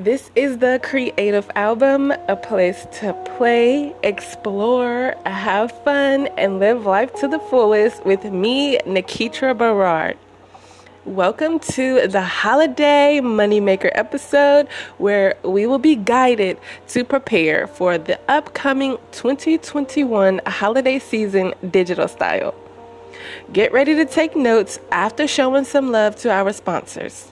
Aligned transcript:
This 0.00 0.30
is 0.34 0.56
the 0.56 0.80
Creative 0.82 1.46
Album, 1.54 2.10
a 2.26 2.34
place 2.34 2.86
to 3.00 3.12
play, 3.36 3.94
explore, 4.02 5.14
have 5.26 5.72
fun, 5.84 6.28
and 6.38 6.58
live 6.58 6.86
life 6.86 7.12
to 7.16 7.28
the 7.28 7.38
fullest 7.38 8.06
with 8.06 8.24
me, 8.24 8.78
Nikitra 8.86 9.54
Berard. 9.54 10.16
Welcome 11.04 11.58
to 11.74 12.08
the 12.08 12.22
holiday 12.22 13.20
moneymaker 13.22 13.90
episode 13.92 14.68
where 14.96 15.36
we 15.44 15.66
will 15.66 15.78
be 15.78 15.96
guided 15.96 16.58
to 16.88 17.04
prepare 17.04 17.66
for 17.66 17.98
the 17.98 18.18
upcoming 18.26 18.96
2021 19.12 20.40
holiday 20.46 20.98
season 20.98 21.52
digital 21.70 22.08
style. 22.08 22.54
Get 23.52 23.70
ready 23.70 23.94
to 23.96 24.06
take 24.06 24.34
notes 24.34 24.78
after 24.90 25.28
showing 25.28 25.66
some 25.66 25.92
love 25.92 26.16
to 26.20 26.30
our 26.30 26.54
sponsors. 26.54 27.30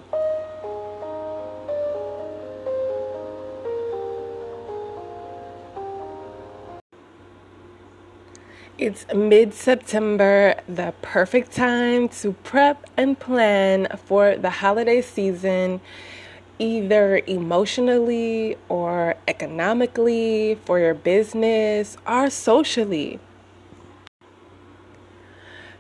It's 8.78 9.04
mid 9.12 9.54
September, 9.54 10.54
the 10.68 10.94
perfect 11.02 11.50
time 11.50 12.08
to 12.20 12.34
prep 12.44 12.88
and 12.96 13.18
plan 13.18 13.88
for 14.04 14.36
the 14.36 14.50
holiday 14.50 15.02
season, 15.02 15.80
either 16.60 17.20
emotionally 17.26 18.56
or 18.68 19.16
economically, 19.26 20.60
for 20.64 20.78
your 20.78 20.94
business 20.94 21.96
or 22.06 22.30
socially. 22.30 23.18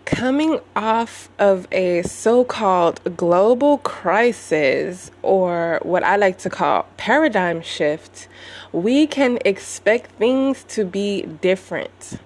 Coming 0.04 0.58
off 0.74 1.28
of 1.38 1.68
a 1.70 2.02
so 2.02 2.42
called 2.42 3.00
global 3.16 3.78
crisis, 3.78 5.12
or 5.22 5.78
what 5.84 6.02
I 6.02 6.16
like 6.16 6.38
to 6.38 6.50
call 6.50 6.86
paradigm 6.96 7.62
shift, 7.62 8.26
we 8.72 9.06
can 9.06 9.38
expect 9.44 10.10
things 10.18 10.64
to 10.70 10.84
be 10.84 11.22
different 11.22 12.18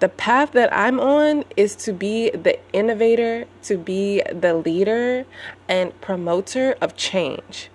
the 0.00 0.08
path 0.08 0.52
that 0.52 0.72
I'm 0.72 1.00
on 1.00 1.44
is 1.56 1.76
to 1.76 1.92
be 1.92 2.30
the 2.30 2.58
innovator, 2.72 3.46
to 3.64 3.78
be 3.78 4.22
the 4.32 4.54
leader 4.54 5.26
and 5.68 5.98
promoter 6.00 6.76
of 6.80 6.96
change. 6.96 7.70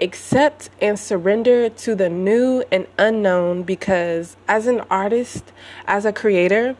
Accept 0.00 0.70
and 0.80 0.98
surrender 0.98 1.68
to 1.68 1.94
the 1.94 2.08
new 2.08 2.62
and 2.70 2.86
unknown 2.98 3.64
because, 3.64 4.36
as 4.46 4.66
an 4.66 4.82
artist, 4.90 5.52
as 5.86 6.04
a 6.04 6.12
creator, 6.12 6.76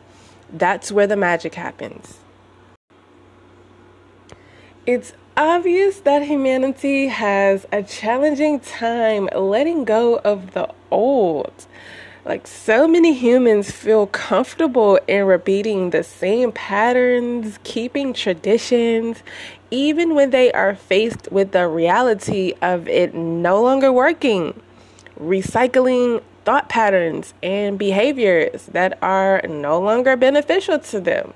that's 0.51 0.91
where 0.91 1.07
the 1.07 1.17
magic 1.17 1.55
happens. 1.55 2.19
It's 4.85 5.13
obvious 5.37 5.99
that 5.99 6.23
humanity 6.23 7.07
has 7.07 7.65
a 7.71 7.83
challenging 7.83 8.59
time 8.59 9.29
letting 9.35 9.85
go 9.85 10.17
of 10.19 10.53
the 10.53 10.69
old. 10.89 11.67
Like, 12.29 12.45
so 12.45 12.87
many 12.87 13.15
humans 13.15 13.71
feel 13.71 14.05
comfortable 14.05 14.99
in 15.07 15.25
repeating 15.25 15.89
the 15.89 16.03
same 16.03 16.51
patterns, 16.51 17.57
keeping 17.63 18.13
traditions, 18.13 19.23
even 19.71 20.13
when 20.13 20.29
they 20.29 20.51
are 20.51 20.75
faced 20.75 21.31
with 21.31 21.53
the 21.53 21.67
reality 21.67 22.53
of 22.61 22.87
it 22.87 23.15
no 23.15 23.63
longer 23.63 23.91
working. 23.91 24.61
Recycling 25.19 26.21
thought 26.45 26.69
patterns 26.69 27.33
and 27.41 27.79
behaviors 27.79 28.67
that 28.67 28.99
are 29.01 29.41
no 29.49 29.79
longer 29.79 30.15
beneficial 30.15 30.77
to 30.77 30.99
them, 30.99 31.33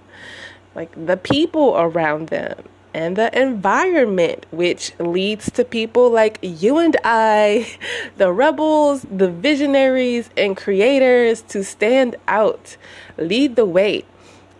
like 0.75 0.91
the 1.07 1.17
people 1.17 1.75
around 1.75 2.27
them 2.27 2.65
and 2.93 3.15
the 3.15 3.37
environment, 3.39 4.45
which 4.51 4.97
leads 4.99 5.49
to 5.51 5.65
people 5.65 6.09
like 6.09 6.39
you 6.41 6.77
and 6.77 6.95
I, 7.03 7.67
the 8.17 8.31
rebels, 8.31 9.05
the 9.11 9.29
visionaries, 9.29 10.29
and 10.37 10.55
creators 10.55 11.41
to 11.43 11.63
stand 11.63 12.15
out, 12.27 12.77
lead 13.17 13.55
the 13.55 13.65
way, 13.65 14.05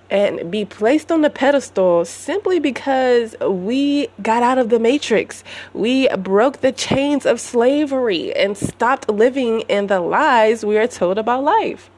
and 0.09 0.51
be 0.51 0.63
placed 0.63 1.11
on 1.11 1.21
the 1.21 1.29
pedestal 1.29 2.05
simply 2.05 2.59
because 2.59 3.35
we 3.41 4.07
got 4.21 4.43
out 4.43 4.57
of 4.57 4.69
the 4.69 4.79
matrix. 4.79 5.43
We 5.73 6.07
broke 6.09 6.61
the 6.61 6.71
chains 6.71 7.25
of 7.25 7.39
slavery 7.39 8.33
and 8.35 8.55
stopped 8.55 9.09
living 9.09 9.61
in 9.61 9.87
the 9.87 9.99
lies 9.99 10.63
we 10.63 10.77
are 10.77 10.87
told 10.87 11.17
about 11.17 11.43
life. 11.43 11.89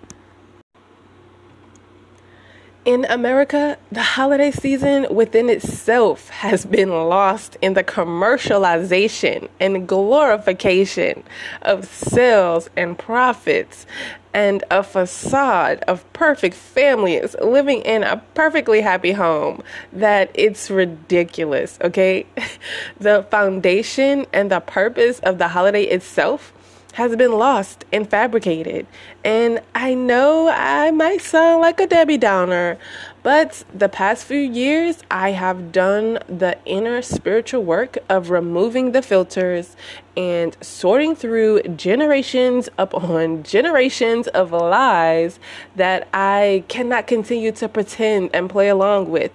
In 2.85 3.03
America, 3.05 3.79
the 3.91 4.03
holiday 4.03 4.51
season 4.51 5.07
within 5.09 5.49
itself 5.49 6.29
has 6.29 6.67
been 6.67 6.91
lost 6.91 7.57
in 7.59 7.73
the 7.73 7.83
commercialization 7.83 9.49
and 9.59 9.87
glorification 9.87 11.23
of 11.63 11.85
sales 11.85 12.69
and 12.77 12.95
profits 12.95 13.87
and 14.35 14.63
a 14.69 14.83
facade 14.83 15.79
of 15.87 16.05
perfect 16.13 16.55
families 16.55 17.35
living 17.41 17.81
in 17.81 18.03
a 18.03 18.17
perfectly 18.35 18.81
happy 18.81 19.13
home 19.13 19.63
that 19.91 20.29
it's 20.35 20.69
ridiculous, 20.69 21.79
okay? 21.81 22.27
the 22.99 23.25
foundation 23.31 24.27
and 24.31 24.51
the 24.51 24.59
purpose 24.59 25.17
of 25.21 25.39
the 25.39 25.47
holiday 25.47 25.85
itself 25.85 26.53
has 26.95 27.13
been 27.17 27.33
lost 27.33 27.83
and 27.91 28.09
fabricated. 28.09 28.87
And 29.25 29.59
I 29.75 29.93
know 29.93 30.47
I 30.47 30.91
might 30.91 31.21
sound 31.21 31.61
like 31.61 31.81
a 31.81 31.87
Debbie 31.87 32.17
Downer, 32.17 32.77
but 33.21 33.65
the 33.73 33.89
past 33.89 34.23
few 34.23 34.39
years 34.39 35.03
I 35.11 35.31
have 35.31 35.73
done 35.73 36.19
the 36.29 36.57
inner 36.63 37.01
spiritual 37.01 37.65
work 37.65 37.97
of 38.07 38.29
removing 38.29 38.93
the 38.93 39.01
filters 39.01 39.75
and 40.15 40.55
sorting 40.61 41.17
through 41.17 41.63
generations 41.63 42.69
upon 42.77 43.43
generations 43.43 44.29
of 44.29 44.53
lies 44.53 45.37
that 45.75 46.07
I 46.13 46.63
cannot 46.69 47.07
continue 47.07 47.51
to 47.53 47.67
pretend 47.67 48.29
and 48.33 48.49
play 48.49 48.69
along 48.69 49.09
with 49.09 49.33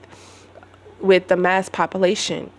with 0.98 1.28
the 1.28 1.36
mass 1.36 1.68
population. 1.68 2.50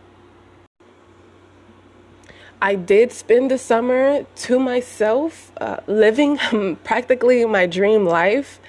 I 2.63 2.75
did 2.75 3.11
spend 3.11 3.49
the 3.49 3.57
summer 3.57 4.23
to 4.23 4.59
myself, 4.59 5.51
uh, 5.59 5.77
living 5.87 6.37
practically 6.83 7.43
my 7.45 7.65
dream 7.65 8.05
life, 8.05 8.59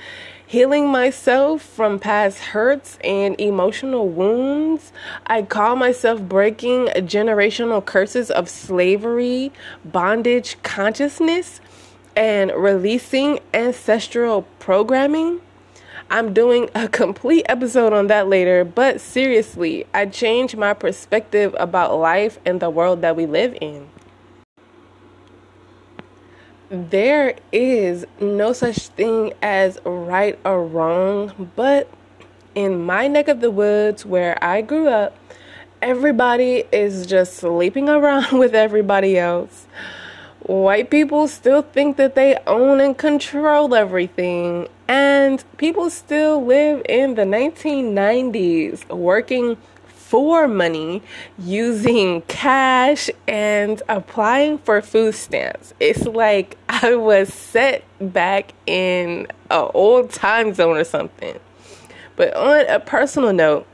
healing 0.46 0.88
myself 0.88 1.60
from 1.60 1.98
past 1.98 2.38
hurts 2.38 2.98
and 3.04 3.38
emotional 3.38 4.08
wounds. 4.08 4.92
I 5.26 5.42
call 5.42 5.76
myself 5.76 6.22
breaking 6.22 6.86
generational 7.04 7.84
curses 7.84 8.30
of 8.30 8.48
slavery, 8.48 9.52
bondage 9.84 10.56
consciousness, 10.62 11.60
and 12.16 12.50
releasing 12.56 13.40
ancestral 13.52 14.46
programming. 14.58 15.42
I'm 16.12 16.34
doing 16.34 16.68
a 16.74 16.88
complete 16.88 17.46
episode 17.48 17.94
on 17.94 18.08
that 18.08 18.28
later, 18.28 18.66
but 18.66 19.00
seriously, 19.00 19.86
I 19.94 20.04
changed 20.04 20.58
my 20.58 20.74
perspective 20.74 21.56
about 21.58 21.98
life 21.98 22.38
and 22.44 22.60
the 22.60 22.68
world 22.68 23.00
that 23.00 23.16
we 23.16 23.24
live 23.24 23.56
in. 23.62 23.88
There 26.68 27.36
is 27.50 28.04
no 28.20 28.52
such 28.52 28.88
thing 28.88 29.32
as 29.40 29.78
right 29.86 30.38
or 30.44 30.66
wrong, 30.66 31.50
but 31.56 31.88
in 32.54 32.84
my 32.84 33.08
neck 33.08 33.28
of 33.28 33.40
the 33.40 33.50
woods 33.50 34.04
where 34.04 34.36
I 34.44 34.60
grew 34.60 34.88
up, 34.88 35.16
everybody 35.80 36.64
is 36.70 37.06
just 37.06 37.36
sleeping 37.36 37.88
around 37.88 38.38
with 38.38 38.54
everybody 38.54 39.18
else. 39.18 39.66
White 40.40 40.90
people 40.90 41.26
still 41.26 41.62
think 41.62 41.96
that 41.96 42.16
they 42.16 42.36
own 42.46 42.80
and 42.80 42.98
control 42.98 43.74
everything, 43.74 44.68
and 44.92 45.42
people 45.56 45.88
still 45.88 46.44
live 46.44 46.82
in 46.86 47.14
the 47.14 47.22
1990s 47.22 48.86
working 48.90 49.56
for 49.86 50.46
money 50.46 51.02
using 51.38 52.20
cash 52.28 53.08
and 53.26 53.82
applying 53.88 54.58
for 54.58 54.82
food 54.82 55.14
stamps. 55.14 55.72
It's 55.80 56.04
like 56.04 56.58
I 56.68 56.96
was 56.96 57.32
set 57.32 57.84
back 58.02 58.52
in 58.66 59.28
an 59.50 59.70
old 59.72 60.10
time 60.10 60.52
zone 60.52 60.76
or 60.76 60.84
something. 60.84 61.40
But 62.16 62.36
on 62.36 62.66
a 62.68 62.78
personal 62.78 63.32
note, 63.32 63.66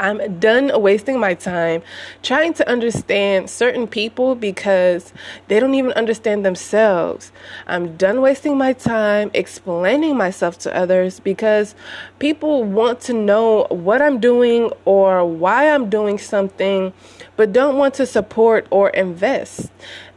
I'm 0.00 0.40
done 0.40 0.72
wasting 0.80 1.20
my 1.20 1.34
time 1.34 1.82
trying 2.22 2.54
to 2.54 2.68
understand 2.68 3.50
certain 3.50 3.86
people 3.86 4.34
because 4.34 5.12
they 5.48 5.60
don't 5.60 5.74
even 5.74 5.92
understand 5.92 6.44
themselves. 6.44 7.32
I'm 7.66 7.98
done 7.98 8.22
wasting 8.22 8.56
my 8.56 8.72
time 8.72 9.30
explaining 9.34 10.16
myself 10.16 10.58
to 10.60 10.74
others 10.74 11.20
because 11.20 11.74
people 12.18 12.64
want 12.64 13.00
to 13.02 13.12
know 13.12 13.66
what 13.68 14.00
I'm 14.00 14.20
doing 14.20 14.70
or 14.86 15.22
why 15.26 15.70
I'm 15.70 15.90
doing 15.90 16.16
something, 16.16 16.94
but 17.36 17.52
don't 17.52 17.76
want 17.76 17.92
to 17.94 18.06
support 18.06 18.66
or 18.70 18.88
invest 18.90 19.70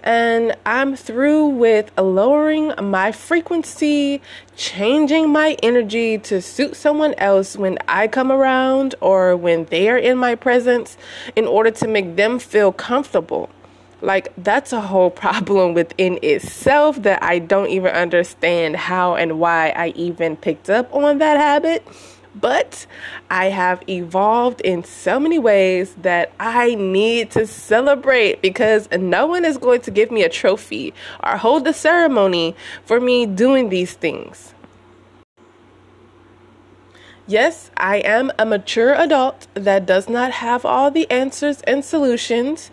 and 0.03 0.55
I'm 0.65 0.95
through 0.95 1.47
with 1.47 1.91
lowering 1.97 2.73
my 2.81 3.11
frequency, 3.11 4.21
changing 4.55 5.29
my 5.29 5.57
energy 5.63 6.17
to 6.19 6.41
suit 6.41 6.75
someone 6.75 7.13
else 7.17 7.55
when 7.55 7.77
I 7.87 8.07
come 8.07 8.31
around 8.31 8.95
or 8.99 9.35
when 9.37 9.65
they 9.65 9.89
are 9.89 9.97
in 9.97 10.17
my 10.17 10.35
presence 10.35 10.97
in 11.35 11.45
order 11.45 11.71
to 11.71 11.87
make 11.87 12.17
them 12.17 12.37
feel 12.37 12.73
comfortable. 12.73 13.49
Like, 14.01 14.33
that's 14.37 14.73
a 14.73 14.81
whole 14.81 15.09
problem 15.23 15.73
within 15.73 16.19
itself 16.21 17.01
that 17.03 17.23
I 17.23 17.39
don't 17.39 17.69
even 17.69 17.91
understand 17.91 18.75
how 18.75 19.15
and 19.15 19.39
why 19.39 19.69
I 19.69 19.93
even 19.95 20.35
picked 20.35 20.69
up 20.69 20.93
on 20.93 21.19
that 21.19 21.37
habit. 21.37 21.87
But 22.35 22.87
I 23.29 23.45
have 23.45 23.83
evolved 23.87 24.61
in 24.61 24.83
so 24.83 25.19
many 25.19 25.37
ways 25.37 25.95
that 26.01 26.31
I 26.39 26.75
need 26.75 27.31
to 27.31 27.45
celebrate 27.45 28.41
because 28.41 28.89
no 28.91 29.27
one 29.27 29.45
is 29.45 29.57
going 29.57 29.81
to 29.81 29.91
give 29.91 30.09
me 30.11 30.23
a 30.23 30.29
trophy 30.29 30.93
or 31.23 31.37
hold 31.37 31.67
a 31.67 31.73
ceremony 31.73 32.55
for 32.85 32.99
me 32.99 33.25
doing 33.25 33.69
these 33.69 33.93
things. 33.93 34.53
Yes, 37.25 37.71
I 37.77 37.97
am 37.97 38.31
a 38.37 38.45
mature 38.45 38.93
adult 38.93 39.47
that 39.53 39.85
does 39.85 40.09
not 40.09 40.31
have 40.31 40.65
all 40.65 40.91
the 40.91 41.09
answers 41.09 41.61
and 41.61 41.85
solutions. 41.85 42.69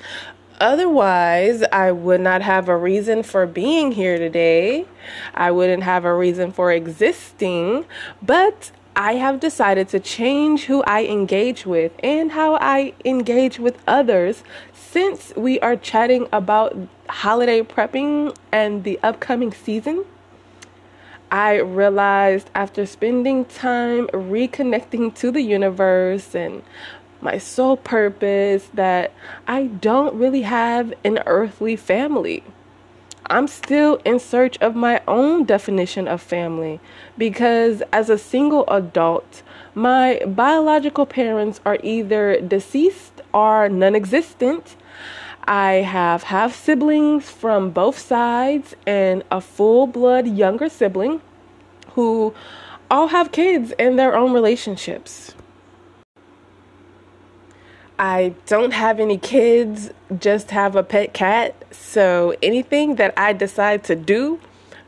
Otherwise, 0.61 1.63
I 1.73 1.93
would 1.93 2.21
not 2.21 2.43
have 2.43 2.69
a 2.69 2.77
reason 2.77 3.23
for 3.23 3.47
being 3.47 3.93
here 3.93 4.19
today. 4.19 4.87
I 5.35 5.53
wouldn't 5.53 5.85
have 5.85 6.05
a 6.05 6.13
reason 6.13 6.51
for 6.51 6.73
existing. 6.73 7.87
But 8.21 8.73
I 8.97 9.15
have 9.15 9.41
decided 9.41 9.89
to 9.91 10.01
change 10.01 10.65
who 10.65 10.83
I 10.83 11.05
engage 11.05 11.65
with 11.65 11.93
and 12.03 12.33
how 12.33 12.57
I 12.57 12.93
engage 13.05 13.59
with 13.59 13.79
others 13.87 14.43
since 14.73 15.33
we 15.37 15.61
are 15.61 15.77
chatting 15.77 16.29
about 16.33 16.77
holiday 17.09 17.63
prepping 17.63 18.37
and 18.51 18.85
the 18.85 18.99
upcoming 19.03 19.53
season. 19.53 20.05
I 21.31 21.61
realized 21.61 22.51
after 22.55 22.85
spending 22.87 23.45
time 23.45 24.09
reconnecting 24.09 25.15
to 25.17 25.31
the 25.31 25.43
universe 25.43 26.35
and 26.35 26.63
my 27.21 27.39
sole 27.39 27.77
purpose 27.77 28.69
that 28.75 29.13
I 29.47 29.65
don't 29.67 30.15
really 30.15 30.43
have 30.43 30.93
an 31.05 31.21
earthly 31.27 31.77
family. 31.77 32.43
I'm 33.31 33.47
still 33.47 34.01
in 34.05 34.19
search 34.19 34.59
of 34.59 34.75
my 34.75 35.01
own 35.07 35.45
definition 35.45 36.09
of 36.09 36.21
family 36.21 36.81
because, 37.17 37.81
as 37.93 38.11
a 38.11 38.19
single 38.19 38.65
adult, 38.67 39.43
my 39.73 40.21
biological 40.27 41.07
parents 41.07 41.61
are 41.65 41.79
either 41.85 42.41
deceased 42.41 43.21
or 43.33 43.69
non 43.69 43.95
existent. 43.95 44.75
I 45.45 45.75
have 45.75 46.25
half 46.25 46.57
siblings 46.57 47.31
from 47.31 47.71
both 47.71 48.01
sides 48.01 48.75
and 48.85 49.23
a 49.31 49.41
full 49.41 49.87
blood 49.87 50.27
younger 50.27 50.69
sibling 50.69 51.21
who 51.93 52.35
all 52.91 53.09
have 53.09 53.31
kids 53.31 53.73
in 53.79 53.95
their 53.95 54.17
own 54.17 54.33
relationships. 54.33 55.37
I 58.01 58.33
don't 58.47 58.71
have 58.71 58.99
any 58.99 59.19
kids, 59.19 59.91
just 60.19 60.53
have 60.53 60.75
a 60.75 60.83
pet 60.83 61.13
cat. 61.13 61.55
So 61.71 62.35
anything 62.43 62.95
that 62.95 63.13
I 63.15 63.35
decide 63.35 63.85
to 63.85 63.95
do, 63.95 64.41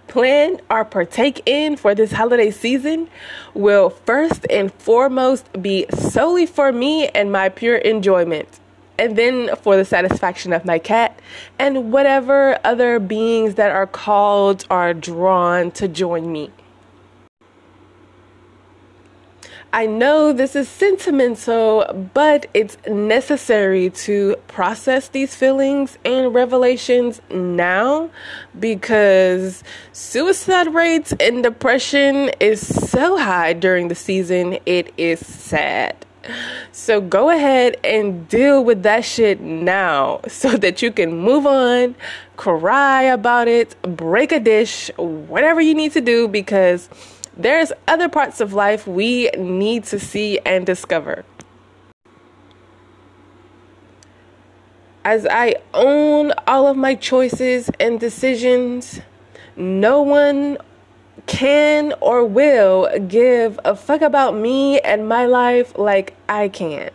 plan, 0.08 0.62
or 0.70 0.86
partake 0.86 1.42
in 1.44 1.76
for 1.76 1.94
this 1.94 2.12
holiday 2.12 2.50
season 2.50 3.10
will 3.52 3.90
first 3.90 4.46
and 4.48 4.72
foremost 4.72 5.46
be 5.60 5.84
solely 5.90 6.46
for 6.46 6.72
me 6.72 7.08
and 7.08 7.30
my 7.30 7.50
pure 7.50 7.76
enjoyment. 7.76 8.48
And 8.98 9.18
then 9.18 9.56
for 9.56 9.76
the 9.76 9.84
satisfaction 9.84 10.54
of 10.54 10.64
my 10.64 10.78
cat 10.78 11.20
and 11.58 11.92
whatever 11.92 12.58
other 12.64 12.98
beings 12.98 13.56
that 13.56 13.72
are 13.72 13.86
called 13.86 14.64
or 14.70 14.94
drawn 14.94 15.70
to 15.72 15.86
join 15.86 16.32
me. 16.32 16.50
I 19.74 19.86
know 19.86 20.34
this 20.34 20.54
is 20.54 20.68
sentimental, 20.68 22.10
but 22.12 22.46
it's 22.52 22.76
necessary 22.86 23.88
to 24.04 24.36
process 24.46 25.08
these 25.08 25.34
feelings 25.34 25.96
and 26.04 26.34
revelations 26.34 27.22
now 27.30 28.10
because 28.60 29.64
suicide 29.92 30.74
rates 30.74 31.14
and 31.18 31.42
depression 31.42 32.30
is 32.38 32.60
so 32.90 33.16
high 33.16 33.54
during 33.54 33.88
the 33.88 33.94
season. 33.94 34.58
It 34.66 34.92
is 34.98 35.26
sad. 35.26 36.04
So 36.70 37.00
go 37.00 37.30
ahead 37.30 37.78
and 37.82 38.28
deal 38.28 38.62
with 38.62 38.82
that 38.82 39.06
shit 39.06 39.40
now 39.40 40.20
so 40.28 40.50
that 40.58 40.82
you 40.82 40.92
can 40.92 41.16
move 41.16 41.46
on, 41.46 41.94
cry 42.36 43.04
about 43.04 43.48
it, 43.48 43.74
break 43.82 44.32
a 44.32 44.40
dish, 44.40 44.90
whatever 44.98 45.62
you 45.62 45.74
need 45.74 45.92
to 45.92 46.02
do 46.02 46.28
because 46.28 46.90
there's 47.36 47.72
other 47.88 48.08
parts 48.08 48.40
of 48.40 48.52
life 48.52 48.86
we 48.86 49.30
need 49.38 49.84
to 49.84 49.98
see 49.98 50.38
and 50.44 50.66
discover. 50.66 51.24
As 55.04 55.26
I 55.26 55.56
own 55.74 56.32
all 56.46 56.66
of 56.68 56.76
my 56.76 56.94
choices 56.94 57.70
and 57.80 57.98
decisions, 57.98 59.00
no 59.56 60.00
one 60.02 60.58
can 61.26 61.92
or 62.00 62.24
will 62.24 62.88
give 63.08 63.58
a 63.64 63.74
fuck 63.74 64.02
about 64.02 64.34
me 64.36 64.80
and 64.80 65.08
my 65.08 65.26
life 65.26 65.76
like 65.76 66.14
I 66.28 66.48
can. 66.48 66.90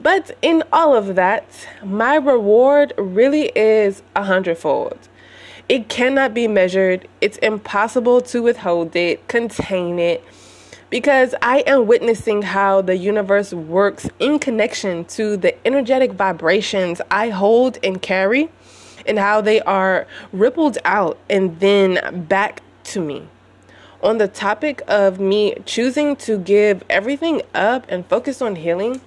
But 0.00 0.36
in 0.42 0.62
all 0.72 0.94
of 0.94 1.16
that, 1.16 1.44
my 1.82 2.16
reward 2.16 2.92
really 2.96 3.50
is 3.54 4.02
a 4.14 4.24
hundredfold. 4.24 5.08
It 5.68 5.90
cannot 5.90 6.32
be 6.32 6.48
measured. 6.48 7.06
It's 7.20 7.36
impossible 7.38 8.22
to 8.22 8.42
withhold 8.42 8.96
it, 8.96 9.28
contain 9.28 9.98
it, 9.98 10.24
because 10.88 11.34
I 11.42 11.58
am 11.66 11.86
witnessing 11.86 12.40
how 12.40 12.80
the 12.80 12.96
universe 12.96 13.52
works 13.52 14.08
in 14.18 14.38
connection 14.38 15.04
to 15.06 15.36
the 15.36 15.54
energetic 15.66 16.12
vibrations 16.12 17.02
I 17.10 17.28
hold 17.28 17.78
and 17.82 18.00
carry, 18.00 18.48
and 19.04 19.18
how 19.18 19.42
they 19.42 19.60
are 19.60 20.06
rippled 20.32 20.78
out 20.86 21.18
and 21.28 21.60
then 21.60 22.24
back 22.26 22.62
to 22.84 23.00
me. 23.02 23.28
On 24.02 24.16
the 24.16 24.28
topic 24.28 24.80
of 24.88 25.20
me 25.20 25.54
choosing 25.66 26.16
to 26.16 26.38
give 26.38 26.82
everything 26.88 27.42
up 27.54 27.84
and 27.90 28.06
focus 28.06 28.40
on 28.40 28.56
healing, 28.56 29.02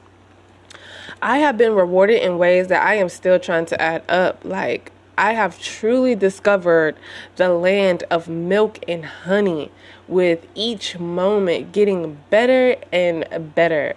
I 1.23 1.39
have 1.39 1.57
been 1.57 1.73
rewarded 1.73 2.21
in 2.21 2.37
ways 2.37 2.67
that 2.67 2.85
I 2.85 2.95
am 2.95 3.09
still 3.09 3.39
trying 3.39 3.65
to 3.67 3.81
add 3.81 4.03
up. 4.09 4.43
Like, 4.43 4.91
I 5.17 5.33
have 5.33 5.59
truly 5.59 6.15
discovered 6.15 6.95
the 7.35 7.49
land 7.49 8.03
of 8.09 8.27
milk 8.27 8.79
and 8.87 9.05
honey 9.05 9.71
with 10.07 10.47
each 10.55 10.99
moment 10.99 11.71
getting 11.71 12.17
better 12.29 12.75
and 12.91 13.53
better. 13.55 13.95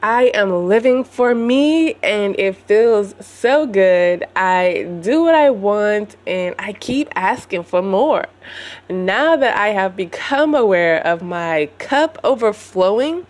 I 0.00 0.26
am 0.26 0.68
living 0.68 1.02
for 1.02 1.34
me 1.34 1.94
and 2.04 2.38
it 2.38 2.54
feels 2.54 3.16
so 3.20 3.66
good. 3.66 4.24
I 4.36 4.86
do 5.02 5.22
what 5.22 5.34
I 5.34 5.50
want 5.50 6.14
and 6.24 6.54
I 6.56 6.74
keep 6.74 7.08
asking 7.16 7.64
for 7.64 7.82
more. 7.82 8.26
Now 8.88 9.34
that 9.34 9.56
I 9.56 9.70
have 9.70 9.96
become 9.96 10.54
aware 10.54 11.04
of 11.04 11.20
my 11.20 11.68
cup 11.78 12.16
overflowing, 12.22 13.26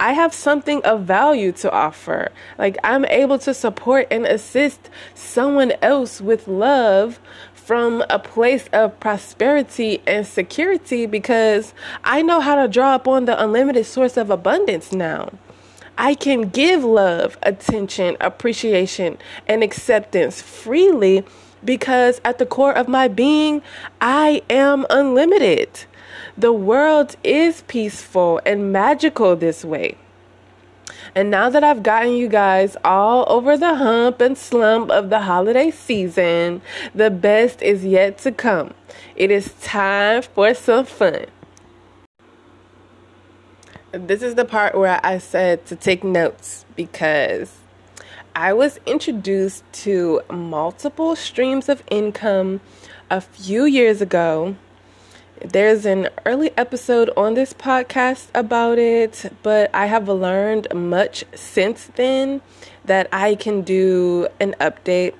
I 0.00 0.14
have 0.14 0.32
something 0.32 0.82
of 0.82 1.02
value 1.02 1.52
to 1.52 1.70
offer. 1.70 2.32
Like 2.58 2.78
I'm 2.82 3.04
able 3.04 3.38
to 3.40 3.52
support 3.52 4.08
and 4.10 4.26
assist 4.26 4.88
someone 5.14 5.72
else 5.82 6.22
with 6.22 6.48
love 6.48 7.20
from 7.52 8.02
a 8.08 8.18
place 8.18 8.66
of 8.72 8.98
prosperity 8.98 10.02
and 10.06 10.26
security 10.26 11.04
because 11.04 11.74
I 12.02 12.22
know 12.22 12.40
how 12.40 12.54
to 12.62 12.66
draw 12.66 12.94
upon 12.94 13.26
the 13.26 13.40
unlimited 13.40 13.84
source 13.84 14.16
of 14.16 14.30
abundance 14.30 14.90
now. 14.90 15.30
I 15.98 16.14
can 16.14 16.48
give 16.48 16.82
love, 16.82 17.36
attention, 17.42 18.16
appreciation, 18.22 19.18
and 19.46 19.62
acceptance 19.62 20.40
freely 20.40 21.24
because 21.62 22.22
at 22.24 22.38
the 22.38 22.46
core 22.46 22.72
of 22.72 22.88
my 22.88 23.06
being, 23.06 23.60
I 24.00 24.40
am 24.48 24.86
unlimited. 24.88 25.84
The 26.36 26.52
world 26.52 27.16
is 27.22 27.62
peaceful 27.62 28.40
and 28.46 28.72
magical 28.72 29.36
this 29.36 29.64
way. 29.64 29.96
And 31.14 31.30
now 31.30 31.50
that 31.50 31.64
I've 31.64 31.82
gotten 31.82 32.12
you 32.12 32.28
guys 32.28 32.76
all 32.84 33.24
over 33.28 33.56
the 33.56 33.74
hump 33.74 34.20
and 34.20 34.38
slump 34.38 34.90
of 34.90 35.10
the 35.10 35.20
holiday 35.20 35.70
season, 35.70 36.62
the 36.94 37.10
best 37.10 37.62
is 37.62 37.84
yet 37.84 38.18
to 38.18 38.32
come. 38.32 38.74
It 39.16 39.30
is 39.30 39.54
time 39.60 40.22
for 40.22 40.54
some 40.54 40.86
fun. 40.86 41.26
This 43.92 44.22
is 44.22 44.36
the 44.36 44.44
part 44.44 44.76
where 44.76 45.00
I 45.02 45.18
said 45.18 45.66
to 45.66 45.74
take 45.74 46.04
notes 46.04 46.64
because 46.76 47.56
I 48.36 48.52
was 48.52 48.78
introduced 48.86 49.64
to 49.84 50.22
multiple 50.30 51.16
streams 51.16 51.68
of 51.68 51.82
income 51.90 52.60
a 53.10 53.20
few 53.20 53.64
years 53.64 54.00
ago 54.00 54.54
there's 55.44 55.86
an 55.86 56.08
early 56.26 56.50
episode 56.56 57.10
on 57.16 57.34
this 57.34 57.54
podcast 57.54 58.28
about 58.34 58.78
it, 58.78 59.32
but 59.42 59.70
I 59.74 59.86
have 59.86 60.08
learned 60.08 60.68
much 60.74 61.24
since 61.34 61.90
then 61.96 62.42
that 62.84 63.08
I 63.12 63.36
can 63.36 63.62
do 63.62 64.28
an 64.38 64.54
update. 64.60 65.14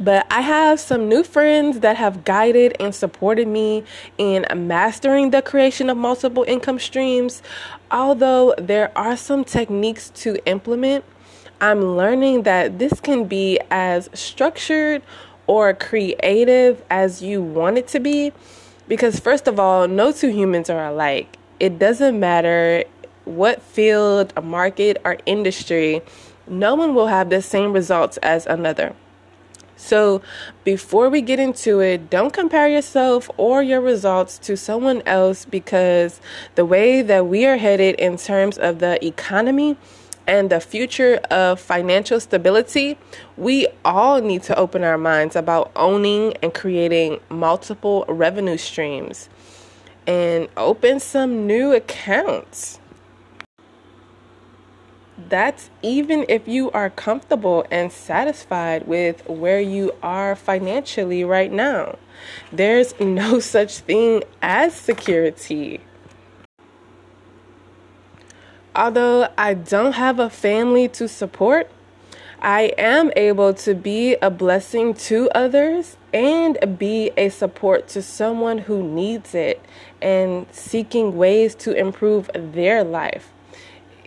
But 0.00 0.26
I 0.30 0.40
have 0.40 0.80
some 0.80 1.08
new 1.08 1.22
friends 1.22 1.80
that 1.80 1.96
have 1.96 2.24
guided 2.24 2.76
and 2.78 2.94
supported 2.94 3.48
me 3.48 3.84
in 4.16 4.46
mastering 4.54 5.30
the 5.30 5.42
creation 5.42 5.88
of 5.90 5.96
multiple 5.96 6.44
income 6.46 6.78
streams. 6.78 7.42
Although 7.90 8.54
there 8.58 8.96
are 8.96 9.16
some 9.16 9.44
techniques 9.44 10.10
to 10.16 10.44
implement, 10.46 11.04
I'm 11.60 11.96
learning 11.96 12.42
that 12.42 12.78
this 12.78 13.00
can 13.00 13.26
be 13.26 13.58
as 13.70 14.08
structured 14.14 15.02
or 15.46 15.74
creative 15.74 16.84
as 16.90 17.22
you 17.22 17.42
want 17.42 17.78
it 17.78 17.88
to 17.88 18.00
be. 18.00 18.32
Because, 18.88 19.20
first 19.20 19.46
of 19.46 19.60
all, 19.60 19.86
no 19.86 20.10
two 20.12 20.28
humans 20.28 20.70
are 20.70 20.86
alike. 20.86 21.36
It 21.60 21.78
doesn't 21.78 22.18
matter 22.18 22.84
what 23.24 23.62
field, 23.62 24.32
a 24.36 24.42
market, 24.42 24.96
or 25.04 25.18
industry, 25.26 26.02
no 26.46 26.74
one 26.74 26.94
will 26.94 27.08
have 27.08 27.28
the 27.28 27.42
same 27.42 27.72
results 27.72 28.16
as 28.18 28.46
another. 28.46 28.94
So, 29.76 30.22
before 30.64 31.08
we 31.08 31.20
get 31.20 31.38
into 31.38 31.78
it, 31.78 32.10
don't 32.10 32.32
compare 32.32 32.68
yourself 32.68 33.30
or 33.36 33.62
your 33.62 33.80
results 33.80 34.36
to 34.38 34.56
someone 34.56 35.02
else 35.06 35.44
because 35.44 36.20
the 36.56 36.64
way 36.64 37.00
that 37.00 37.26
we 37.26 37.46
are 37.46 37.58
headed 37.58 37.94
in 37.94 38.16
terms 38.16 38.58
of 38.58 38.80
the 38.80 39.04
economy 39.06 39.76
and 40.28 40.50
the 40.50 40.60
future 40.60 41.16
of 41.30 41.58
financial 41.58 42.20
stability, 42.20 42.98
we 43.38 43.66
all 43.84 44.20
need 44.20 44.42
to 44.44 44.56
open 44.56 44.84
our 44.84 44.98
minds 44.98 45.34
about 45.34 45.72
owning 45.74 46.34
and 46.42 46.52
creating 46.52 47.18
multiple 47.30 48.04
revenue 48.06 48.58
streams 48.58 49.30
and 50.06 50.48
open 50.56 51.00
some 51.00 51.46
new 51.46 51.72
accounts. 51.72 52.78
That's 55.30 55.70
even 55.82 56.26
if 56.28 56.46
you 56.46 56.70
are 56.70 56.90
comfortable 56.90 57.66
and 57.70 57.90
satisfied 57.90 58.86
with 58.86 59.26
where 59.28 59.60
you 59.60 59.92
are 60.02 60.36
financially 60.36 61.24
right 61.24 61.50
now. 61.50 61.96
There's 62.52 62.98
no 63.00 63.40
such 63.40 63.78
thing 63.78 64.22
as 64.42 64.74
security. 64.74 65.80
Although 68.78 69.28
I 69.36 69.52
don't 69.52 69.92
have 69.92 70.18
a 70.18 70.30
family 70.30 70.88
to 70.88 71.06
support, 71.06 71.70
I 72.40 72.72
am 72.78 73.12
able 73.16 73.52
to 73.52 73.74
be 73.74 74.16
a 74.22 74.30
blessing 74.30 74.94
to 74.94 75.28
others 75.34 75.98
and 76.14 76.78
be 76.78 77.10
a 77.18 77.28
support 77.28 77.88
to 77.88 78.00
someone 78.00 78.58
who 78.58 78.82
needs 78.82 79.34
it 79.34 79.62
and 80.00 80.46
seeking 80.52 81.16
ways 81.18 81.54
to 81.56 81.72
improve 81.72 82.30
their 82.32 82.82
life 82.82 83.32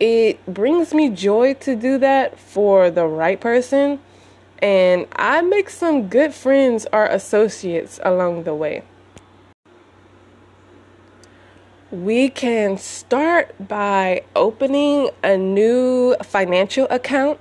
it 0.02 0.44
brings 0.48 0.96
me 0.96 1.10
joy 1.10 1.54
to 1.54 1.76
do 1.76 2.00
that 2.00 2.38
for 2.40 2.90
the 2.90 3.06
right 3.06 3.40
person. 3.40 4.00
And 4.58 5.06
I 5.16 5.42
make 5.42 5.70
some 5.70 6.08
good 6.08 6.34
friends 6.34 6.88
or 6.92 7.06
associates 7.06 8.00
along 8.04 8.44
the 8.44 8.56
way. 8.56 8.82
We 11.92 12.30
can 12.30 12.78
start 12.78 13.54
by 13.68 14.24
opening 14.34 15.10
a 15.26 15.36
new 15.36 16.16
financial 16.24 16.88
account. 16.90 17.38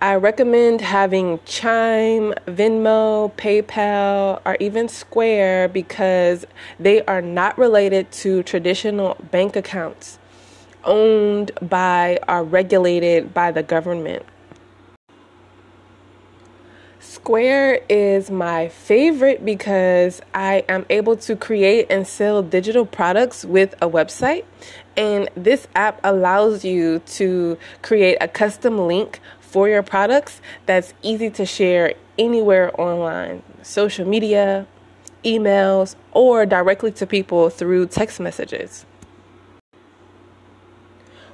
I 0.00 0.14
recommend 0.14 0.82
having 0.82 1.40
Chime, 1.46 2.32
Venmo, 2.46 3.32
PayPal, 3.32 4.40
or 4.46 4.56
even 4.60 4.88
Square 4.88 5.70
because 5.70 6.46
they 6.78 7.04
are 7.06 7.20
not 7.20 7.58
related 7.58 8.12
to 8.22 8.44
traditional 8.44 9.16
bank 9.32 9.56
accounts 9.56 10.20
owned 10.84 11.50
by 11.60 12.20
or 12.28 12.44
regulated 12.44 13.34
by 13.34 13.50
the 13.50 13.64
government. 13.64 14.24
Square 17.22 17.82
is 17.88 18.32
my 18.32 18.66
favorite 18.66 19.44
because 19.44 20.20
I 20.34 20.64
am 20.68 20.84
able 20.90 21.14
to 21.18 21.36
create 21.36 21.86
and 21.88 22.04
sell 22.04 22.42
digital 22.42 22.84
products 22.84 23.44
with 23.44 23.74
a 23.74 23.88
website. 23.88 24.44
And 24.96 25.28
this 25.36 25.68
app 25.76 26.00
allows 26.02 26.64
you 26.64 26.98
to 26.98 27.58
create 27.80 28.18
a 28.20 28.26
custom 28.26 28.88
link 28.88 29.20
for 29.38 29.68
your 29.68 29.84
products 29.84 30.40
that's 30.66 30.94
easy 31.00 31.30
to 31.30 31.46
share 31.46 31.94
anywhere 32.18 32.72
online 32.80 33.44
social 33.62 34.04
media, 34.04 34.66
emails, 35.24 35.94
or 36.10 36.44
directly 36.44 36.90
to 36.90 37.06
people 37.06 37.50
through 37.50 37.86
text 37.86 38.18
messages. 38.18 38.84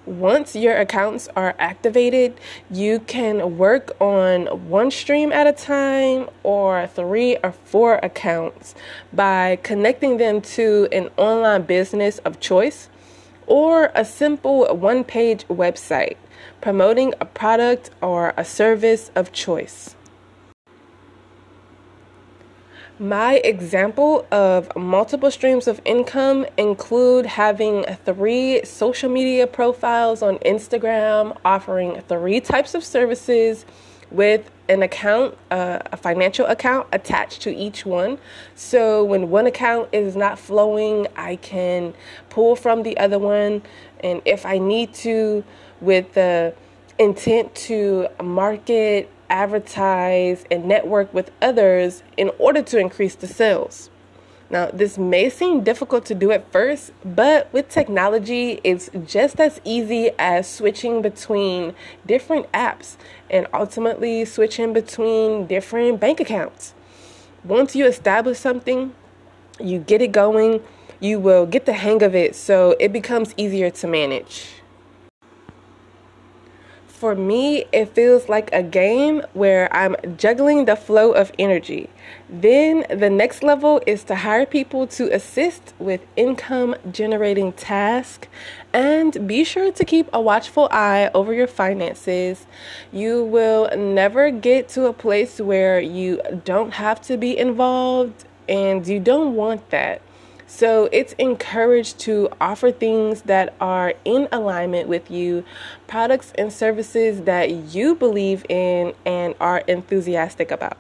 Once 0.09 0.57
your 0.57 0.75
accounts 0.75 1.29
are 1.37 1.55
activated, 1.59 2.33
you 2.71 2.99
can 3.01 3.59
work 3.59 3.95
on 4.01 4.47
one 4.71 4.91
stream 4.91 5.31
at 5.33 5.47
a 5.47 5.53
time 5.53 6.27
or 6.43 6.87
three 6.87 7.37
or 7.45 7.53
four 7.53 7.97
accounts 8.03 8.75
by 9.13 9.59
connecting 9.63 10.17
them 10.17 10.41
to 10.41 10.89
an 10.93 11.11
online 11.19 11.61
business 11.61 12.17
of 12.21 12.41
choice 12.41 12.89
or 13.47 13.93
a 13.95 14.03
simple 14.03 14.65
one 14.75 15.05
page 15.05 15.47
website 15.49 16.17
promoting 16.63 17.13
a 17.21 17.27
product 17.27 17.91
or 18.01 18.33
a 18.39 18.45
service 18.47 19.11
of 19.15 19.31
choice. 19.31 19.95
My 23.01 23.35
example 23.45 24.27
of 24.33 24.75
multiple 24.75 25.31
streams 25.31 25.69
of 25.69 25.81
income 25.85 26.45
include 26.57 27.27
having 27.27 27.85
three 28.05 28.65
social 28.65 29.09
media 29.09 29.47
profiles 29.47 30.21
on 30.21 30.39
Instagram 30.39 31.37
offering 31.45 32.01
three 32.09 32.41
types 32.41 32.75
of 32.75 32.83
services 32.83 33.65
with 34.11 34.51
an 34.69 34.83
account, 34.83 35.39
uh, 35.53 35.79
a 35.93 35.97
financial 35.97 36.47
account 36.47 36.89
attached 36.93 37.41
to 37.43 37.55
each 37.55 37.87
one. 37.87 38.19
So 38.57 39.05
when 39.05 39.31
one 39.31 39.47
account 39.47 39.91
is 39.93 40.17
not 40.17 40.37
flowing, 40.37 41.07
I 41.15 41.37
can 41.37 41.95
pull 42.31 42.57
from 42.57 42.83
the 42.83 42.99
other 42.99 43.21
one. 43.21 43.63
And 44.01 44.23
if 44.25 44.45
I 44.45 44.59
need 44.59 44.93
to, 44.95 45.45
with 45.81 46.15
the 46.15 46.53
intent 46.99 47.55
to 47.55 48.09
market 48.21 49.09
advertise, 49.31 50.45
and 50.51 50.67
network 50.67 51.13
with 51.13 51.31
others 51.41 52.03
in 52.17 52.31
order 52.39 52.63
to 52.63 52.79
increase 52.79 53.15
the 53.15 53.27
sales. 53.27 53.91
Now, 54.51 54.71
this 54.73 54.97
may 54.97 55.29
seem 55.29 55.63
difficult 55.63 56.07
to 56.07 56.15
do 56.15 56.31
at 56.33 56.51
first, 56.51 56.93
but 57.05 57.53
with 57.53 57.69
technology, 57.69 58.61
it's 58.65 58.89
just 59.07 59.41
as 59.41 59.61
easy 59.63 60.11
as 60.19 60.49
switching 60.49 61.03
between 61.03 61.75
different 62.07 62.51
apps 62.53 62.97
and 63.29 63.47
ultimately 63.53 64.25
switching 64.25 64.73
between 64.73 65.47
different 65.47 66.01
bank 66.01 66.21
accounts. 66.21 66.73
Once 67.45 67.77
you 67.77 67.85
establish 67.87 68.39
something, 68.39 68.95
you 69.61 69.81
get 69.81 70.01
it 70.01 70.13
going, 70.13 70.63
you 70.99 71.21
will 71.21 71.45
get 71.45 71.67
the 71.67 71.75
hang 71.75 72.03
of 72.03 72.15
it 72.15 72.35
so 72.35 72.75
it 72.81 72.93
becomes 72.93 73.35
easier 73.37 73.71
to 73.71 73.87
manage. 73.87 74.47
For 76.99 77.15
me, 77.15 77.65
it 77.71 77.95
feels 77.95 78.29
like 78.29 78.53
a 78.53 78.61
game 78.61 79.23
where 79.33 79.73
I'm 79.73 79.95
juggling 80.17 80.65
the 80.65 80.75
flow 80.75 81.13
of 81.13 81.31
energy. 81.39 81.89
Then 82.29 82.87
the 82.91 83.09
next 83.09 83.45
level 83.45 83.81
is 83.87 84.03
to 84.05 84.17
hire 84.17 84.45
people 84.45 84.89
to 84.89 85.15
assist 85.15 85.75
with 85.79 86.01
income 86.17 86.75
generating 86.91 87.53
tasks 87.53 88.27
and 88.73 89.29
be 89.29 89.45
sure 89.45 89.71
to 89.71 89.85
keep 89.85 90.09
a 90.13 90.21
watchful 90.21 90.67
eye 90.73 91.09
over 91.15 91.33
your 91.33 91.47
finances. 91.47 92.49
You 92.91 93.23
will 93.23 93.71
never 93.77 94.33
get 94.33 94.69
to 94.71 94.87
a 94.87 94.93
place 94.93 95.41
where 95.41 95.79
you 95.79 96.21
don't 96.45 96.73
have 96.73 97.01
to 97.03 97.17
be 97.17 97.39
involved 97.39 98.25
and 98.49 98.85
you 98.89 98.99
don't 98.99 99.37
want 99.37 99.71
that. 99.71 100.03
So 100.51 100.89
it's 100.93 101.13
encouraged 101.19 101.99
to 102.01 102.31
offer 102.41 102.73
things 102.73 103.23
that 103.23 103.55
are 103.61 103.93
in 104.07 104.29
alignment 104.33 104.89
with 104.89 105.11
you, 105.11 105.45
products 105.87 106.33
and 106.37 106.51
services 106.51 107.23
that 107.25 107.51
you 107.51 107.95
believe 107.95 108.47
in 108.49 108.95
and 109.05 109.35
are 109.41 109.59
enthusiastic 109.69 110.51
about. 110.51 110.79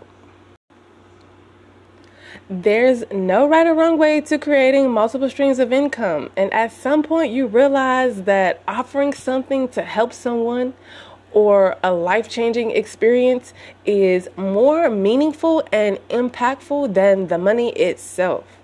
There's 2.49 3.05
no 3.13 3.47
right 3.47 3.67
or 3.67 3.75
wrong 3.75 3.99
way 3.99 4.23
to 4.23 4.39
creating 4.39 4.91
multiple 4.91 5.29
streams 5.29 5.59
of 5.59 5.71
income. 5.71 6.31
And 6.35 6.51
at 6.55 6.73
some 6.73 7.03
point, 7.03 7.31
you 7.31 7.47
realize 7.47 8.23
that 8.23 8.63
offering 8.67 9.13
something 9.13 9.69
to 9.69 9.83
help 9.83 10.15
someone 10.15 10.73
or 11.33 11.77
a 11.85 11.93
life 11.93 12.27
changing 12.27 12.71
experience 12.71 13.53
is 13.85 14.31
more 14.35 14.89
meaningful 14.89 15.63
and 15.71 15.99
impactful 16.09 16.95
than 16.95 17.27
the 17.27 17.37
money 17.37 17.69
itself. 17.73 18.58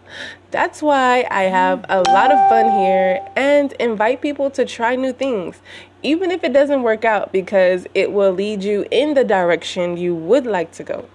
That's 0.51 0.83
why 0.83 1.27
I 1.31 1.45
have 1.45 1.85
a 1.89 2.01
lot 2.01 2.31
of 2.31 2.49
fun 2.49 2.71
here 2.71 3.27
and 3.37 3.73
invite 3.75 4.21
people 4.21 4.51
to 4.51 4.65
try 4.65 4.97
new 4.97 5.13
things, 5.13 5.61
even 6.03 6.31
if 6.31 6.45
it 6.45 6.53
doesn't 6.53 6.83
work 6.83 7.05
out, 7.05 7.33
because 7.33 7.87
it 7.95 8.13
will 8.13 8.33
lead 8.33 8.63
you 8.63 8.87
in 8.91 9.15
the 9.15 9.25
direction 9.25 9.97
you 9.97 10.15
would 10.15 10.47
like 10.47 10.73
to 10.73 10.85
go. 10.85 11.09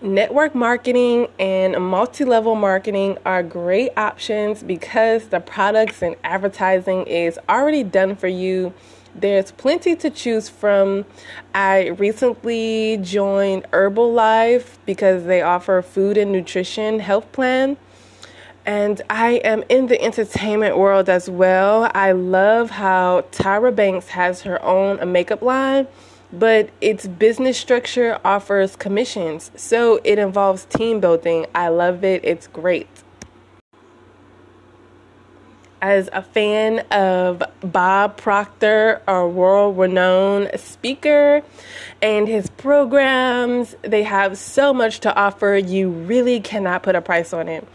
Network 0.00 0.54
marketing 0.54 1.28
and 1.38 1.74
multi 1.82 2.24
level 2.24 2.54
marketing 2.54 3.18
are 3.26 3.42
great 3.42 3.90
options 3.96 4.62
because 4.62 5.28
the 5.28 5.40
products 5.40 6.02
and 6.02 6.14
advertising 6.22 7.04
is 7.06 7.38
already 7.48 7.82
done 7.82 8.14
for 8.14 8.28
you 8.28 8.72
there's 9.20 9.52
plenty 9.52 9.96
to 9.96 10.10
choose 10.10 10.48
from. 10.48 11.04
I 11.54 11.88
recently 11.88 12.98
joined 12.98 13.64
Herbalife 13.72 14.78
because 14.86 15.24
they 15.24 15.42
offer 15.42 15.82
food 15.82 16.16
and 16.16 16.32
nutrition 16.32 17.00
health 17.00 17.30
plan. 17.32 17.76
And 18.66 19.00
I 19.08 19.40
am 19.44 19.64
in 19.68 19.86
the 19.86 20.00
entertainment 20.02 20.76
world 20.76 21.08
as 21.08 21.30
well. 21.30 21.90
I 21.94 22.12
love 22.12 22.70
how 22.70 23.22
Tyra 23.32 23.74
Banks 23.74 24.08
has 24.08 24.42
her 24.42 24.62
own 24.62 25.10
makeup 25.10 25.40
line, 25.40 25.86
but 26.32 26.68
its 26.80 27.06
business 27.06 27.56
structure 27.56 28.20
offers 28.24 28.76
commissions. 28.76 29.50
So 29.56 30.00
it 30.04 30.18
involves 30.18 30.66
team 30.66 31.00
building. 31.00 31.46
I 31.54 31.68
love 31.68 32.04
it. 32.04 32.22
It's 32.24 32.46
great 32.46 32.88
as 35.80 36.08
a 36.12 36.22
fan 36.22 36.80
of 36.90 37.42
Bob 37.60 38.16
Proctor, 38.16 39.02
a 39.06 39.26
world 39.26 39.78
renowned 39.78 40.50
speaker, 40.56 41.42
and 42.02 42.28
his 42.28 42.48
programs. 42.50 43.76
They 43.82 44.02
have 44.02 44.38
so 44.38 44.72
much 44.74 45.00
to 45.00 45.14
offer, 45.14 45.56
you 45.56 45.90
really 45.90 46.40
cannot 46.40 46.82
put 46.82 46.94
a 46.94 47.00
price 47.00 47.32
on 47.32 47.48
it. 47.48 47.66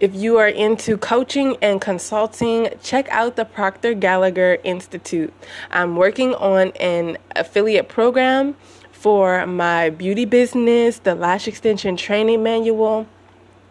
If 0.00 0.16
you 0.16 0.38
are 0.38 0.48
into 0.48 0.96
coaching 0.96 1.56
and 1.62 1.80
consulting, 1.80 2.70
check 2.82 3.08
out 3.10 3.36
the 3.36 3.44
Proctor 3.44 3.94
Gallagher 3.94 4.58
Institute. 4.64 5.32
I'm 5.70 5.94
working 5.94 6.34
on 6.34 6.72
an 6.80 7.18
affiliate 7.36 7.88
program 7.88 8.56
for 8.90 9.46
my 9.46 9.90
beauty 9.90 10.24
business, 10.24 10.98
the 10.98 11.14
Lash 11.14 11.46
Extension 11.46 11.96
Training 11.96 12.42
Manual 12.42 13.06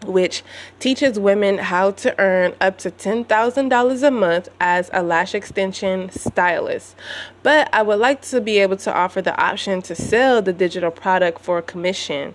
which 0.06 0.44
teaches 0.80 1.20
women 1.20 1.58
how 1.58 1.92
to 1.92 2.18
earn 2.20 2.54
up 2.60 2.78
to 2.80 2.92
$10,000 2.92 4.08
a 4.08 4.12
month 4.12 4.50
as 4.60 4.90
a 4.94 5.04
lash 5.04 5.36
extension 5.36 6.10
stylist. 6.10 6.96
But 7.44 7.70
I 7.74 7.82
would 7.82 8.00
like 8.00 8.22
to 8.24 8.42
be 8.42 8.60
able 8.60 8.78
to 8.78 8.94
offer 8.94 9.22
the 9.22 9.40
option 9.42 9.82
to 9.84 9.96
sell 9.96 10.42
the 10.42 10.54
digital 10.54 10.92
product 10.92 11.42
for 11.42 11.58
a 11.58 11.62
commission. 11.62 12.34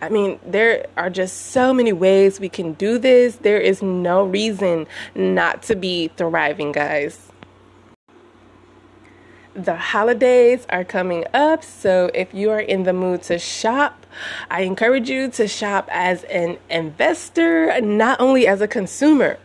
I 0.00 0.10
mean, 0.10 0.38
there 0.46 0.86
are 0.96 1.08
just 1.08 1.46
so 1.46 1.72
many 1.72 1.92
ways 1.92 2.38
we 2.38 2.50
can 2.50 2.74
do 2.74 2.98
this. 2.98 3.36
There 3.36 3.60
is 3.60 3.82
no 3.82 4.24
reason 4.24 4.86
not 5.14 5.62
to 5.64 5.76
be 5.76 6.08
thriving, 6.16 6.72
guys. 6.72 7.32
The 9.54 9.76
holidays 9.76 10.66
are 10.68 10.84
coming 10.84 11.24
up, 11.32 11.64
so 11.64 12.10
if 12.12 12.34
you 12.34 12.50
are 12.50 12.60
in 12.60 12.82
the 12.82 12.92
mood 12.92 13.22
to 13.22 13.38
shop, 13.38 14.05
I 14.50 14.62
encourage 14.62 15.08
you 15.08 15.30
to 15.32 15.48
shop 15.48 15.88
as 15.90 16.24
an 16.24 16.58
investor, 16.70 17.80
not 17.80 18.20
only 18.20 18.46
as 18.46 18.60
a 18.60 18.68
consumer. 18.68 19.38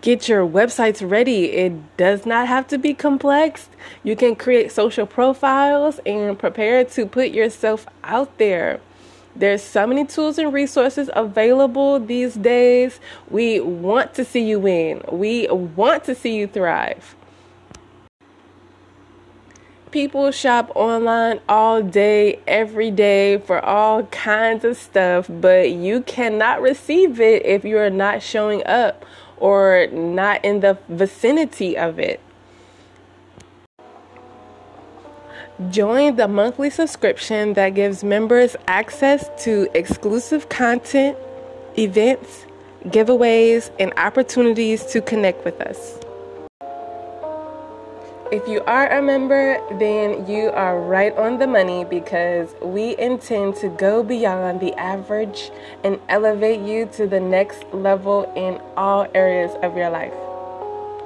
Get 0.00 0.28
your 0.28 0.46
websites 0.46 1.08
ready. 1.08 1.52
It 1.52 1.96
does 1.96 2.24
not 2.24 2.48
have 2.48 2.66
to 2.68 2.78
be 2.78 2.94
complex. 2.94 3.68
You 4.02 4.16
can 4.16 4.36
create 4.36 4.72
social 4.72 5.06
profiles 5.06 6.00
and 6.06 6.38
prepare 6.38 6.84
to 6.84 7.04
put 7.06 7.30
yourself 7.30 7.86
out 8.02 8.38
there. 8.38 8.80
There's 9.34 9.62
so 9.62 9.86
many 9.86 10.06
tools 10.06 10.38
and 10.38 10.52
resources 10.52 11.08
available 11.14 11.98
these 11.98 12.34
days. 12.34 13.00
We 13.30 13.60
want 13.60 14.14
to 14.14 14.24
see 14.24 14.46
you 14.46 14.60
win. 14.60 15.02
We 15.10 15.48
want 15.48 16.04
to 16.04 16.14
see 16.14 16.36
you 16.36 16.46
thrive. 16.46 17.14
People 19.92 20.30
shop 20.30 20.72
online 20.74 21.40
all 21.50 21.82
day, 21.82 22.40
every 22.46 22.90
day 22.90 23.36
for 23.36 23.62
all 23.62 24.04
kinds 24.04 24.64
of 24.64 24.78
stuff, 24.78 25.26
but 25.28 25.70
you 25.70 26.00
cannot 26.00 26.62
receive 26.62 27.20
it 27.20 27.44
if 27.44 27.62
you 27.62 27.76
are 27.76 27.90
not 27.90 28.22
showing 28.22 28.64
up 28.64 29.04
or 29.36 29.88
not 29.92 30.42
in 30.46 30.60
the 30.60 30.78
vicinity 30.88 31.76
of 31.76 31.98
it. 31.98 32.20
Join 35.68 36.16
the 36.16 36.26
monthly 36.26 36.70
subscription 36.70 37.52
that 37.52 37.70
gives 37.74 38.02
members 38.02 38.56
access 38.66 39.28
to 39.44 39.68
exclusive 39.74 40.48
content, 40.48 41.18
events, 41.78 42.46
giveaways, 42.84 43.70
and 43.78 43.92
opportunities 43.98 44.86
to 44.86 45.02
connect 45.02 45.44
with 45.44 45.60
us. 45.60 46.01
If 48.32 48.48
you 48.48 48.62
are 48.62 48.88
a 48.90 49.02
member, 49.02 49.60
then 49.78 50.26
you 50.26 50.48
are 50.52 50.80
right 50.80 51.14
on 51.18 51.38
the 51.38 51.46
money 51.46 51.84
because 51.84 52.54
we 52.62 52.96
intend 52.96 53.56
to 53.56 53.68
go 53.68 54.02
beyond 54.02 54.60
the 54.60 54.72
average 54.80 55.50
and 55.84 56.00
elevate 56.08 56.60
you 56.60 56.86
to 56.96 57.06
the 57.06 57.20
next 57.20 57.62
level 57.74 58.32
in 58.34 58.58
all 58.74 59.06
areas 59.14 59.52
of 59.62 59.76
your 59.76 59.90
life. 59.90 60.31